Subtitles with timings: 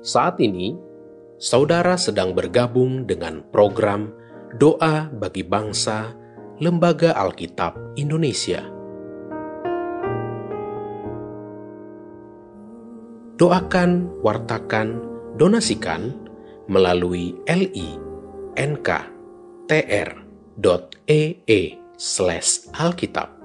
[0.00, 0.72] Saat ini,
[1.36, 4.08] saudara sedang bergabung dengan program
[4.56, 6.16] Doa bagi Bangsa
[6.56, 8.64] Lembaga Alkitab Indonesia.
[13.36, 15.04] Doakan, wartakan,
[15.36, 16.16] donasikan
[16.64, 18.00] melalui li.nk.tr.ee
[22.00, 23.39] slash alkitab.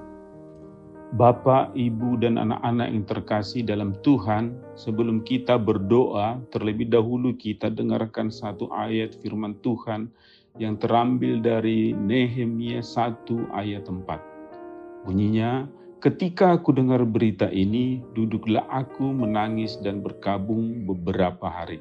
[1.15, 8.27] Bapak, Ibu, dan anak-anak yang terkasih dalam Tuhan, sebelum kita berdoa, terlebih dahulu kita dengarkan
[8.27, 10.11] satu ayat firman Tuhan
[10.59, 15.07] yang terambil dari Nehemia 1 ayat 4.
[15.07, 15.71] Bunyinya,
[16.03, 21.79] ketika aku dengar berita ini, duduklah aku menangis dan berkabung beberapa hari.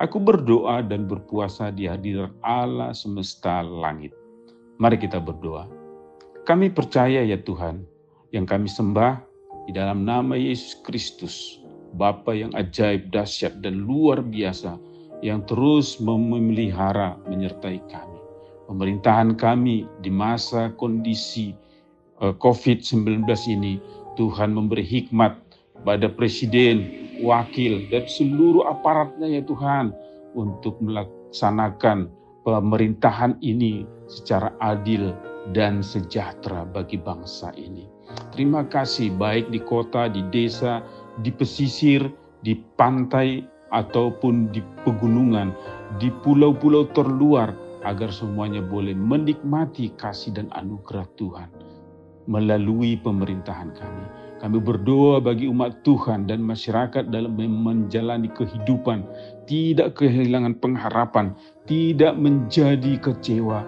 [0.00, 4.16] Aku berdoa dan berpuasa di hadirat Allah semesta langit.
[4.80, 5.68] Mari kita berdoa.
[6.48, 7.91] Kami percaya ya Tuhan,
[8.32, 9.20] yang kami sembah
[9.68, 11.60] di dalam nama Yesus Kristus,
[11.94, 14.80] Bapa yang ajaib, dahsyat, dan luar biasa,
[15.20, 18.20] yang terus memelihara menyertai kami.
[18.66, 21.52] Pemerintahan kami di masa kondisi
[22.24, 23.76] eh, COVID-19 ini,
[24.16, 25.36] Tuhan memberi hikmat
[25.84, 26.88] pada presiden,
[27.20, 29.92] wakil, dan seluruh aparatnya ya Tuhan
[30.32, 32.08] untuk melaksanakan
[32.42, 35.12] pemerintahan ini secara adil
[35.50, 38.01] dan sejahtera bagi bangsa ini.
[38.32, 40.80] Terima kasih baik di kota, di desa,
[41.20, 42.08] di pesisir,
[42.40, 45.50] di pantai, ataupun di pegunungan,
[45.96, 51.50] di pulau-pulau terluar, agar semuanya boleh menikmati kasih dan anugerah Tuhan
[52.30, 54.04] melalui pemerintahan kami.
[54.38, 59.02] Kami berdoa bagi umat Tuhan dan masyarakat dalam menjalani kehidupan,
[59.50, 61.34] tidak kehilangan pengharapan,
[61.66, 63.66] tidak menjadi kecewa.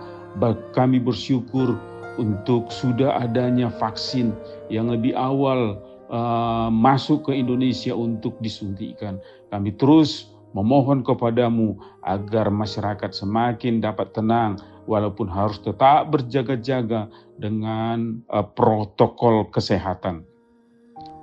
[0.75, 1.79] Kami bersyukur
[2.17, 4.35] untuk sudah adanya vaksin
[4.71, 5.79] yang lebih awal
[6.11, 9.19] uh, masuk ke Indonesia untuk disuntikan.
[9.51, 11.75] Kami terus memohon kepadamu
[12.07, 20.23] agar masyarakat semakin dapat tenang walaupun harus tetap berjaga-jaga dengan uh, protokol kesehatan.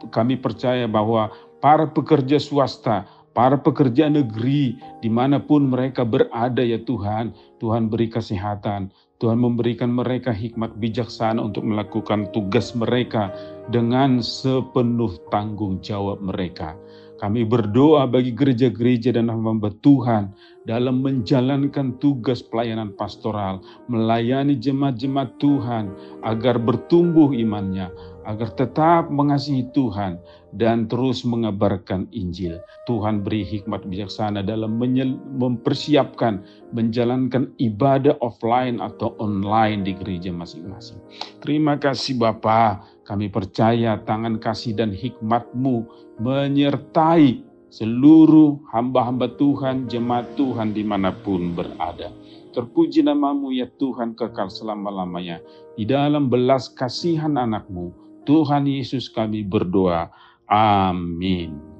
[0.10, 1.30] Kami percaya bahwa
[1.62, 3.06] para pekerja swasta,
[3.38, 8.90] para pekerja negeri, di mana pun mereka berada ya Tuhan, Tuhan beri kesehatan,
[9.22, 13.30] Tuhan memberikan mereka hikmat bijaksana untuk melakukan tugas mereka
[13.70, 16.74] dengan sepenuh tanggung jawab mereka.
[17.22, 20.34] Kami berdoa bagi gereja-gereja dan hamba Tuhan
[20.66, 25.90] dalam menjalankan tugas pelayanan pastoral, melayani jemaat-jemaat Tuhan
[26.22, 27.90] agar bertumbuh imannya,
[28.30, 30.22] agar tetap mengasihi Tuhan
[30.54, 32.62] dan terus mengabarkan Injil.
[32.86, 36.46] Tuhan beri hikmat bijaksana dalam mempersiapkan
[36.76, 41.02] menjalankan ibadah offline atau online di gereja masing-masing.
[41.42, 45.90] Terima kasih Bapa, kami percaya tangan kasih dan hikmatmu
[46.22, 52.12] menyertai seluruh hamba-hamba Tuhan, jemaat Tuhan di mana pun berada.
[52.52, 55.40] Terpuji namamu ya Tuhan kekal selama-lamanya.
[55.80, 57.96] Di dalam belas kasihan anakmu,
[58.28, 60.12] Tuhan Yesus kami berdoa.
[60.52, 61.71] Amin.